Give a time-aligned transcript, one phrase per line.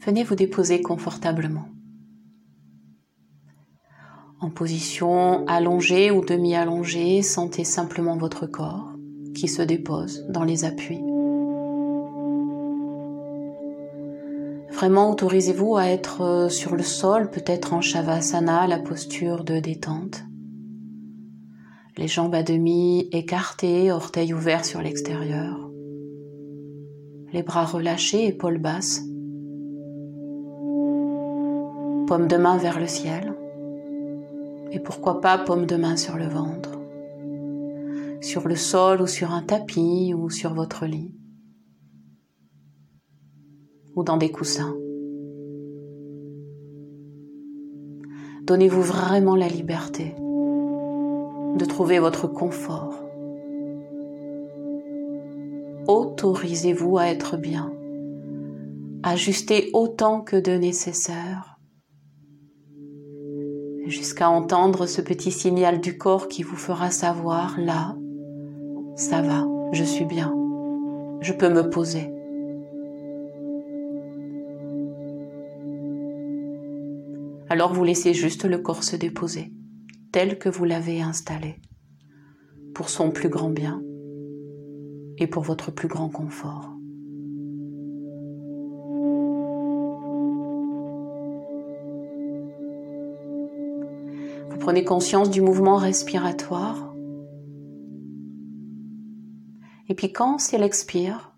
[0.00, 1.68] venez vous déposer confortablement.
[4.40, 8.88] En position allongée ou demi-allongée, sentez simplement votre corps
[9.34, 11.02] qui se dépose dans les appuis.
[14.70, 20.24] Vraiment, autorisez-vous à être euh, sur le sol, peut-être en Shavasana, la posture de détente.
[21.98, 25.70] Les jambes à demi écartées, orteils ouverts sur l'extérieur.
[27.34, 29.02] Les bras relâchés, épaules basses.
[32.10, 33.36] Paume de main vers le ciel.
[34.72, 36.76] Et pourquoi pas paume de main sur le ventre.
[38.20, 41.14] Sur le sol ou sur un tapis ou sur votre lit
[43.94, 44.74] ou dans des coussins.
[48.42, 53.04] Donnez-vous vraiment la liberté de trouver votre confort.
[55.86, 57.72] Autorisez-vous à être bien.
[59.04, 61.59] Ajustez autant que de nécessaire
[63.90, 67.96] jusqu'à entendre ce petit signal du corps qui vous fera savoir là,
[68.96, 70.34] ça va, je suis bien,
[71.20, 72.12] je peux me poser.
[77.48, 79.52] Alors vous laissez juste le corps se déposer,
[80.12, 81.56] tel que vous l'avez installé,
[82.74, 83.82] pour son plus grand bien
[85.18, 86.79] et pour votre plus grand confort.
[94.70, 96.94] Prenez conscience du mouvement respiratoire.
[99.88, 101.34] Et puis quand c'est l'expire,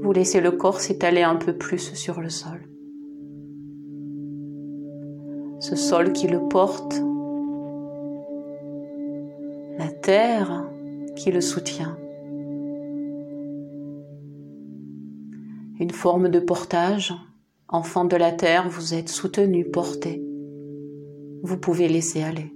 [0.00, 2.66] vous laissez le corps s'étaler un peu plus sur le sol
[5.60, 6.94] ce sol qui le porte,
[9.76, 10.70] la terre
[11.14, 11.98] qui le soutient.
[15.78, 17.14] Une forme de portage,
[17.68, 20.25] enfant de la terre, vous êtes soutenu, porté.
[21.42, 22.52] Vous pouvez laisser aller.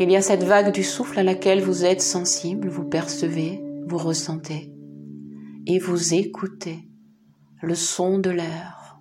[0.00, 3.98] Il y a cette vague du souffle à laquelle vous êtes sensible, vous percevez, vous
[3.98, 4.72] ressentez
[5.66, 6.88] et vous écoutez
[7.62, 9.00] le son de l'air.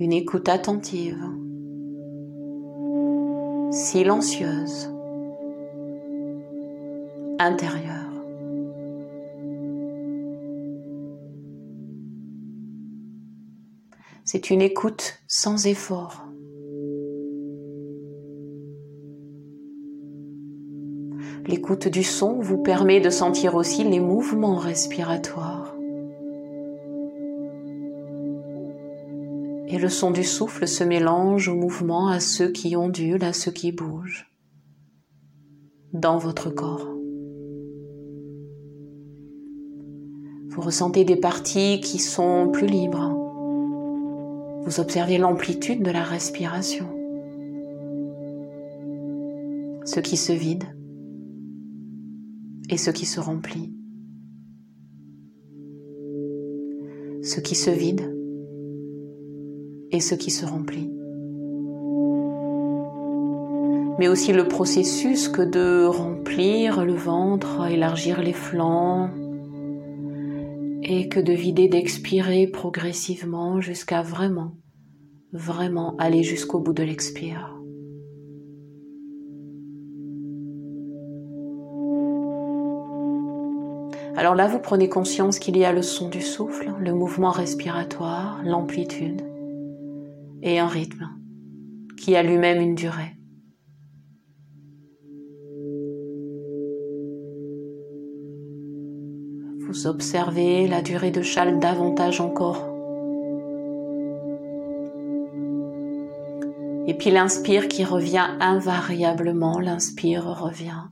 [0.00, 1.24] Une écoute attentive,
[3.70, 4.92] silencieuse,
[7.38, 7.97] intérieure.
[14.24, 16.24] C'est une écoute sans effort.
[21.46, 25.74] L'écoute du son vous permet de sentir aussi les mouvements respiratoires.
[29.68, 33.50] Et le son du souffle se mélange aux mouvements, à ceux qui ondulent, à ceux
[33.50, 34.30] qui bougent
[35.92, 36.86] dans votre corps.
[40.48, 43.17] Vous ressentez des parties qui sont plus libres.
[44.68, 46.84] Vous observez l'amplitude de la respiration.
[49.86, 50.64] Ce qui se vide
[52.68, 53.72] et ce qui se remplit,
[57.22, 58.14] ce qui se vide
[59.90, 60.90] et ce qui se remplit.
[63.98, 69.08] Mais aussi le processus que de remplir le ventre, élargir les flancs,
[70.90, 74.56] et que de vider, d'expirer progressivement jusqu'à vraiment,
[75.32, 77.54] vraiment aller jusqu'au bout de l'expire.
[84.16, 88.40] Alors là, vous prenez conscience qu'il y a le son du souffle, le mouvement respiratoire,
[88.42, 89.22] l'amplitude
[90.42, 91.10] et un rythme
[91.98, 93.17] qui a lui-même une durée.
[99.68, 102.64] Vous observez la durée de châle davantage encore.
[106.86, 110.84] Et puis l'inspire qui revient invariablement, l'inspire revient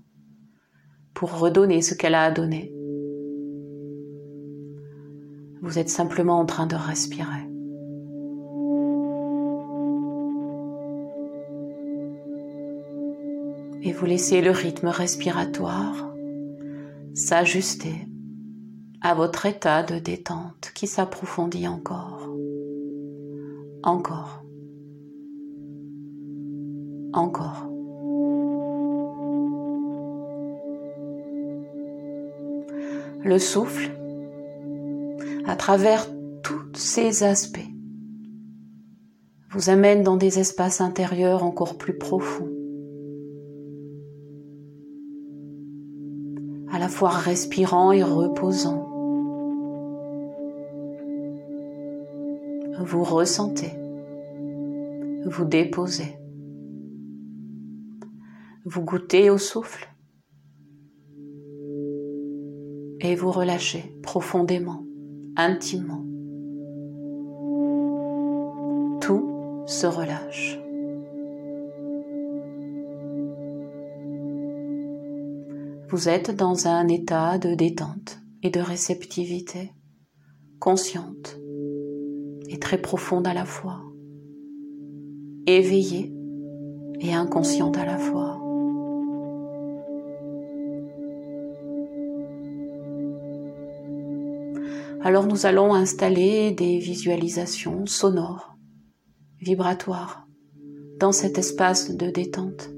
[1.14, 2.70] pour redonner ce qu'elle a à donner.
[5.62, 7.48] Vous êtes simplement en train de respirer.
[13.82, 16.12] Et vous laissez le rythme respiratoire
[17.14, 18.06] s'ajuster
[19.08, 22.28] à votre état de détente qui s'approfondit encore,
[23.84, 24.42] encore,
[27.12, 27.68] encore.
[33.22, 33.92] Le souffle,
[35.46, 36.08] à travers
[36.42, 37.60] tous ses aspects,
[39.52, 42.50] vous amène dans des espaces intérieurs encore plus profonds.
[46.72, 48.95] à la fois respirant et reposant.
[52.78, 53.72] Vous ressentez,
[55.24, 56.18] vous déposez,
[58.66, 59.88] vous goûtez au souffle
[63.00, 64.84] et vous relâchez profondément,
[65.36, 66.04] intimement.
[69.00, 70.58] Tout se relâche.
[75.88, 79.72] Vous êtes dans un état de détente et de réceptivité,
[80.58, 81.38] consciente
[82.48, 83.82] et très profonde à la fois,
[85.46, 86.12] éveillée
[87.00, 88.42] et inconsciente à la fois.
[95.02, 98.56] Alors nous allons installer des visualisations sonores,
[99.40, 100.26] vibratoires,
[100.98, 102.70] dans cet espace de détente.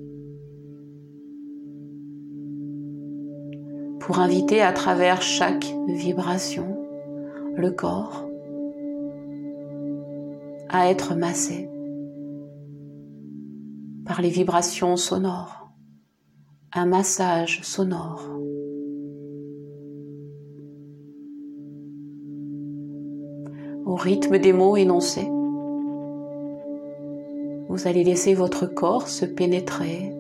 [4.01, 6.77] Pour inviter à travers chaque vibration
[7.57, 8.28] le corps
[10.69, 11.69] à être massé
[14.07, 15.71] par les vibrations sonores,
[16.73, 18.39] un massage sonore.
[23.89, 25.31] au rythme des mots énoncés.
[27.71, 30.15] Vous allez laisser votre corps se pénétrer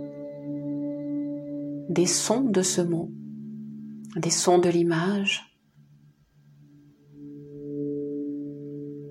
[1.91, 3.11] des sons de ce mot,
[4.17, 5.48] des sons de l'image,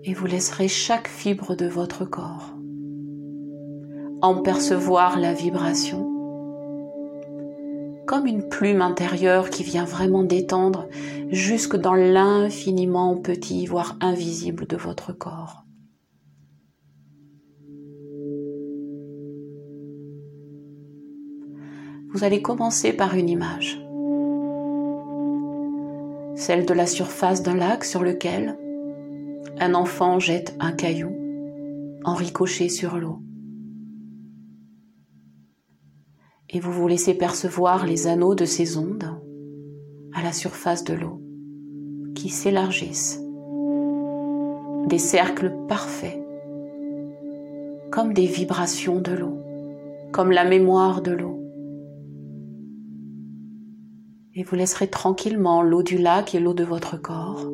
[0.08, 2.56] et vous laisserez chaque fibre de votre corps
[4.22, 6.14] en percevoir la vibration
[8.08, 10.88] comme une plume intérieure qui vient vraiment détendre
[11.30, 15.66] jusque dans l'infiniment petit, voire invisible de votre corps.
[22.14, 23.78] Vous allez commencer par une image,
[26.38, 28.58] celle de la surface d'un lac sur lequel
[29.60, 31.14] un enfant jette un caillou
[32.04, 33.22] en ricochet sur l'eau.
[36.50, 39.10] et vous vous laissez percevoir les anneaux de ces ondes
[40.14, 41.22] à la surface de l'eau
[42.16, 43.22] qui s'élargissent,
[44.88, 46.20] des cercles parfaits,
[47.92, 49.38] comme des vibrations de l'eau,
[50.12, 51.40] comme la mémoire de l'eau.
[54.34, 57.46] Et vous laisserez tranquillement l'eau du lac et l'eau de votre corps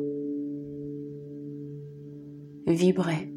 [2.66, 3.32] vibrer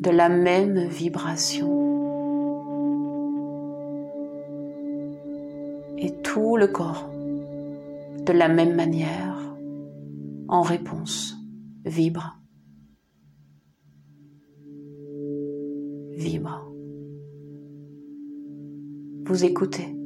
[0.00, 1.82] de la même vibration.
[6.02, 7.08] et tout le corps
[8.26, 9.56] de la même manière
[10.48, 11.36] en réponse
[11.84, 12.38] vibre.
[16.16, 16.72] Vibre.
[19.24, 19.96] Vous écoutez.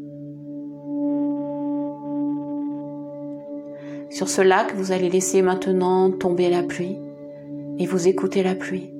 [4.10, 6.96] Sur ce lac vous allez laisser maintenant tomber la pluie
[7.78, 8.90] et vous écoutez la pluie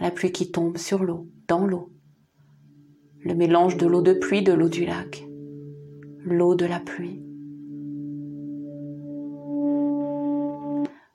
[0.00, 1.92] la pluie qui tombe sur l'eau dans l'eau
[3.20, 5.28] le mélange de l'eau de pluie de l'eau du lac
[6.24, 7.22] l'eau de la pluie.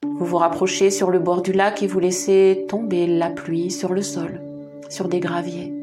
[0.03, 3.93] Vous vous rapprochez sur le bord du lac et vous laissez tomber la pluie sur
[3.93, 4.41] le sol,
[4.89, 5.73] sur des graviers.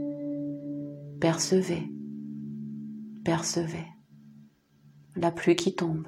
[1.21, 1.83] Percevez,
[3.25, 3.87] percevez
[5.17, 6.07] la pluie qui tombe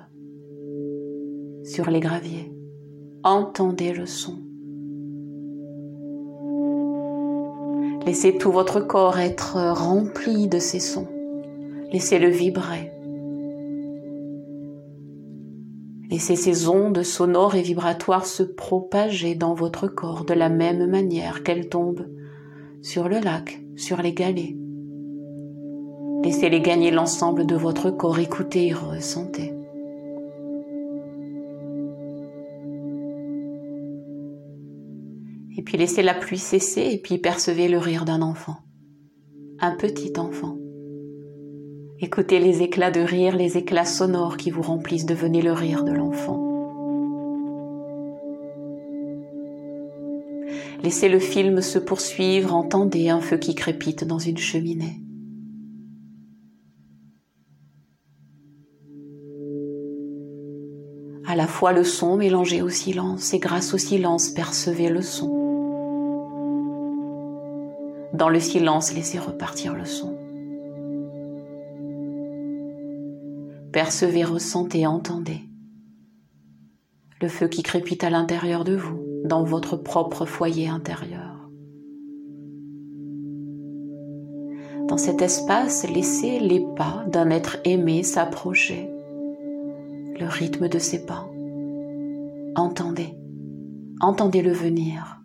[1.65, 2.53] sur les graviers.
[3.23, 4.43] Entendez le son.
[8.07, 11.09] Laissez tout votre corps être rempli de ces sons.
[11.93, 12.91] Laissez-le vibrer.
[16.11, 21.43] Laissez ces ondes sonores et vibratoires se propager dans votre corps de la même manière
[21.43, 22.09] qu'elles tombent
[22.83, 24.57] sur le lac, sur les galets.
[26.25, 29.55] Laissez-les gagner l'ensemble de votre corps, écoutez et ressentez.
[35.57, 38.57] Et puis laissez la pluie cesser et puis percevez le rire d'un enfant,
[39.61, 40.57] un petit enfant.
[42.01, 45.93] Écoutez les éclats de rire, les éclats sonores qui vous remplissent, devenez le rire de
[45.93, 46.49] l'enfant.
[50.83, 55.01] Laissez le film se poursuivre, entendez un feu qui crépite dans une cheminée.
[61.25, 65.42] À la fois le son mélangé au silence et grâce au silence percevez le son.
[68.23, 70.17] Dans le silence, laissez repartir le son.
[73.73, 75.41] Percevez, ressentez, entendez
[77.21, 81.49] le feu qui crépite à l'intérieur de vous, dans votre propre foyer intérieur.
[84.87, 88.88] Dans cet espace, laissez les pas d'un être aimé s'approcher,
[90.21, 91.29] le rythme de ses pas.
[92.55, 93.17] Entendez,
[94.00, 95.22] entendez-le venir.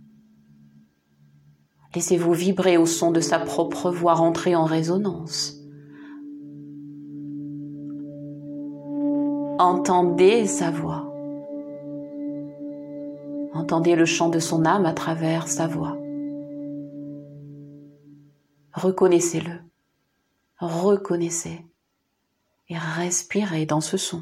[1.96, 5.58] Laissez-vous vibrer au son de sa propre voix rentrer en résonance.
[9.60, 11.12] Entendez sa voix.
[13.54, 15.98] Entendez le chant de son âme à travers sa voix.
[18.74, 19.60] Reconnaissez-le.
[20.60, 21.66] Reconnaissez
[22.70, 24.22] et respirez dans ce son.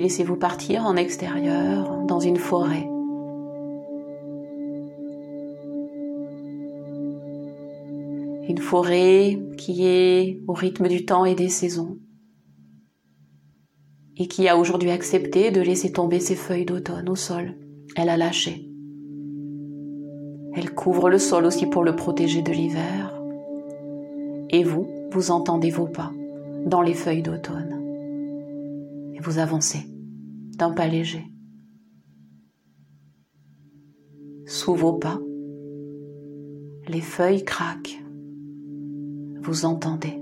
[0.00, 2.88] Laissez-vous partir en extérieur, dans une forêt.
[8.48, 11.98] Une forêt qui est au rythme du temps et des saisons
[14.18, 17.54] et qui a aujourd'hui accepté de laisser tomber ses feuilles d'automne au sol.
[17.94, 18.68] Elle a lâché.
[20.54, 23.14] Elle couvre le sol aussi pour le protéger de l'hiver.
[24.50, 26.10] Et vous, vous entendez vos pas
[26.66, 27.77] dans les feuilles d'automne.
[29.18, 29.80] Et vous avancez
[30.56, 31.24] d'un pas léger.
[34.46, 35.18] Sous vos pas,
[36.88, 37.98] les feuilles craquent
[39.48, 40.20] vous entendez.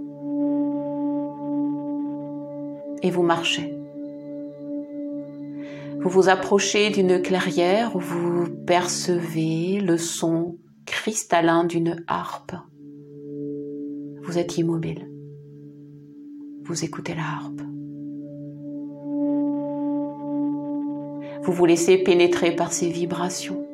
[3.03, 3.76] Et vous marchez.
[6.00, 12.55] Vous vous approchez d'une clairière où vous percevez le son cristallin d'une harpe.
[14.23, 15.11] Vous êtes immobile.
[16.62, 17.62] Vous écoutez la harpe.
[21.47, 23.65] Vous vous laissez pénétrer par ces vibrations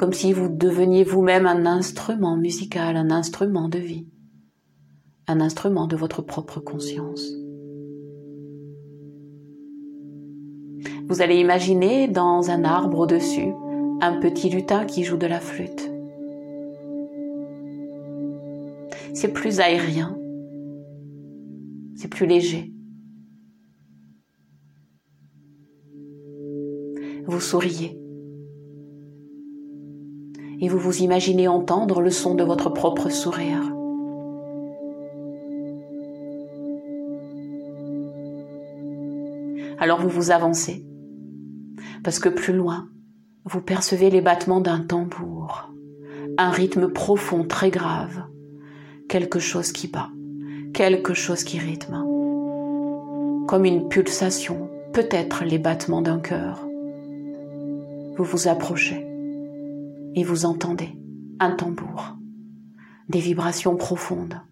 [0.00, 4.06] comme si vous deveniez vous-même un instrument musical, un instrument de vie,
[5.28, 7.34] un instrument de votre propre conscience.
[11.06, 13.52] Vous allez imaginer dans un arbre au-dessus
[14.00, 15.90] un petit lutin qui joue de la flûte.
[19.12, 20.16] C'est plus aérien,
[21.94, 22.72] c'est plus léger.
[27.26, 27.98] Vous souriez.
[30.60, 33.62] Et vous vous imaginez entendre le son de votre propre sourire.
[39.78, 40.84] Alors vous vous avancez,
[42.04, 42.90] parce que plus loin,
[43.46, 45.72] vous percevez les battements d'un tambour,
[46.36, 48.24] un rythme profond, très grave,
[49.08, 50.10] quelque chose qui bat,
[50.74, 52.04] quelque chose qui rythme,
[53.48, 56.69] comme une pulsation, peut-être les battements d'un cœur.
[58.20, 59.06] Vous vous approchez
[60.14, 60.90] et vous entendez
[61.38, 62.18] un tambour,
[63.08, 64.42] des vibrations profondes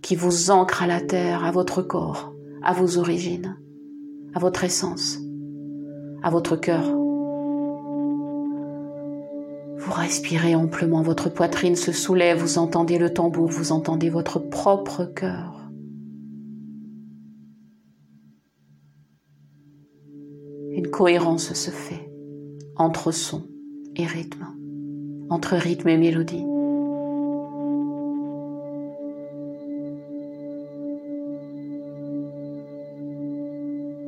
[0.00, 3.58] qui vous ancrent à la terre, à votre corps, à vos origines,
[4.32, 5.18] à votre essence,
[6.22, 6.84] à votre cœur.
[9.76, 15.04] Vous respirez amplement, votre poitrine se soulève, vous entendez le tambour, vous entendez votre propre
[15.04, 15.68] cœur.
[20.70, 21.99] Une cohérence se fait
[22.80, 23.46] entre son
[23.94, 24.46] et rythme
[25.30, 26.44] entre rythme et mélodie.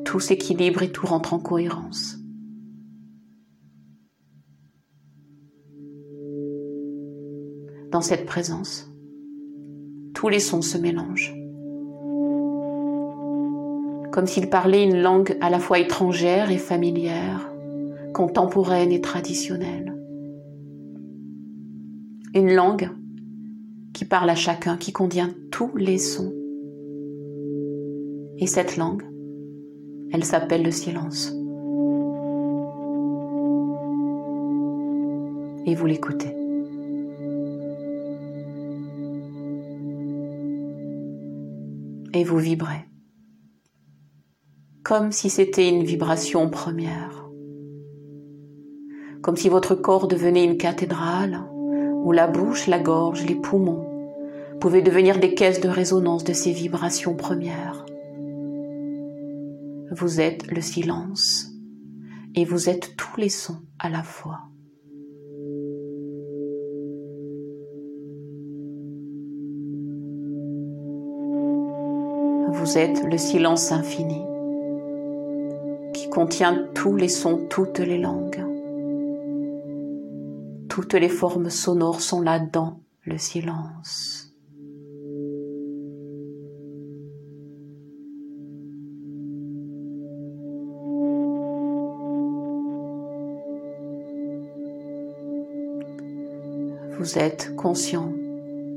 [0.04, 2.18] Tout s'équilibre et tout rentre en cohérence.
[7.90, 8.90] Dans cette présence,
[10.14, 11.34] tous les sons se mélangent.
[14.10, 17.51] Comme s'ils parlaient une langue à la fois étrangère et familière,
[18.12, 19.92] contemporaine et traditionnelle
[22.34, 22.90] une langue
[23.92, 26.32] qui parle à chacun, qui contient tous les sons.
[28.38, 29.02] Et cette langue,
[30.12, 31.32] elle s'appelle le silence.
[35.66, 36.34] Et vous l'écoutez.
[42.14, 42.86] Et vous vibrez.
[44.82, 47.21] Comme si c'était une vibration première.
[49.22, 51.44] Comme si votre corps devenait une cathédrale
[52.04, 53.86] où la bouche, la gorge, les poumons
[54.60, 57.86] pouvaient devenir des caisses de résonance de ces vibrations premières.
[59.92, 61.52] Vous êtes le silence
[62.34, 64.40] et vous êtes tous les sons à la fois.
[72.52, 74.22] Vous êtes le silence infini
[75.94, 78.51] qui contient tous les sons, toutes les langues.
[80.74, 84.32] Toutes les formes sonores sont là dans le silence.
[96.98, 98.10] Vous êtes conscient,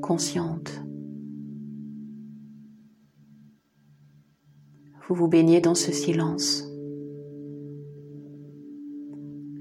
[0.01, 0.73] consciente.
[5.07, 6.67] Vous vous baignez dans ce silence.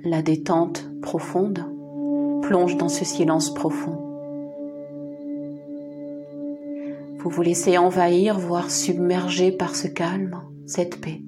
[0.03, 1.74] La détente profonde
[2.47, 3.97] plonge dans ce silence profond.
[7.19, 11.23] Vous vous laissez envahir, voire submerger par ce calme, cette paix.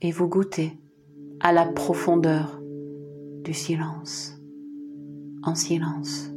[0.00, 0.80] Et vous goûtez
[1.40, 2.60] à la profondeur
[3.44, 4.36] du silence,
[5.44, 6.32] en silence.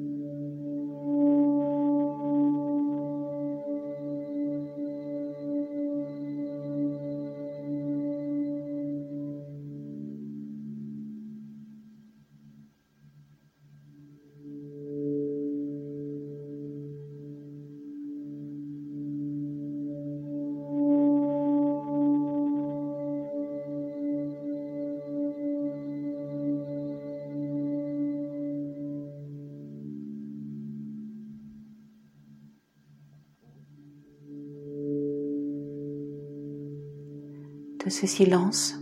[37.84, 38.76] De ce silence,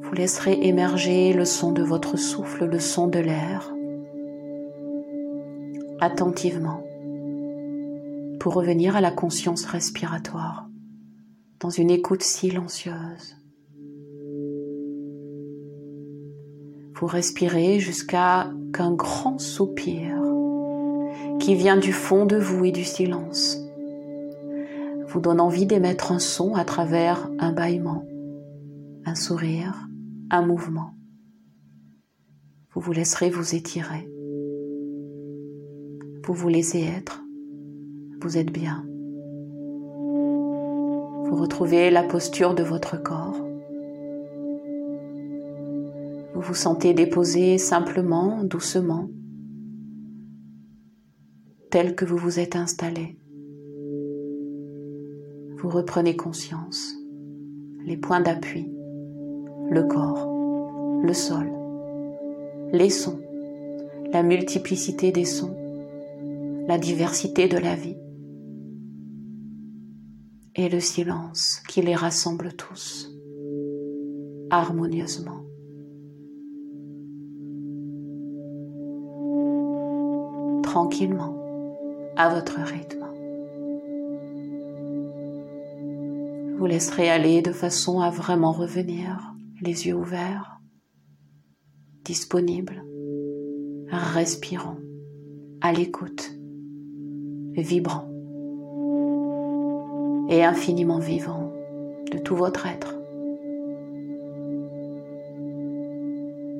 [0.00, 3.74] vous laisserez émerger le son de votre souffle, le son de l'air,
[6.00, 6.82] attentivement,
[8.40, 10.66] pour revenir à la conscience respiratoire,
[11.60, 13.36] dans une écoute silencieuse.
[16.94, 20.16] Vous respirez jusqu'à qu'un grand soupir
[21.38, 23.67] qui vient du fond de vous et du silence
[25.08, 28.04] vous donne envie d'émettre un son à travers un bâillement,
[29.06, 29.88] un sourire,
[30.30, 30.94] un mouvement.
[32.72, 34.06] Vous vous laisserez vous étirer.
[36.26, 37.22] Vous vous laissez être.
[38.20, 38.84] Vous êtes bien.
[41.24, 43.42] Vous retrouvez la posture de votre corps.
[46.34, 49.08] Vous vous sentez déposé simplement, doucement,
[51.70, 53.18] tel que vous vous êtes installé
[55.58, 56.94] vous reprenez conscience.
[57.84, 58.70] Les points d'appui,
[59.70, 61.50] le corps, le sol,
[62.72, 63.20] les sons,
[64.12, 65.56] la multiplicité des sons,
[66.68, 67.96] la diversité de la vie
[70.54, 73.10] et le silence qui les rassemble tous
[74.50, 75.42] harmonieusement.
[80.62, 81.34] Tranquillement,
[82.16, 83.07] à votre rythme.
[86.58, 90.60] Vous laisserez aller de façon à vraiment revenir, les yeux ouverts,
[92.04, 92.84] disponibles,
[93.90, 94.76] respirant,
[95.60, 96.32] à l'écoute,
[97.52, 98.08] vibrant
[100.28, 101.52] et infiniment vivant
[102.10, 102.98] de tout votre être,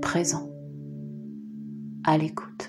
[0.00, 0.48] présent,
[2.04, 2.67] à l'écoute.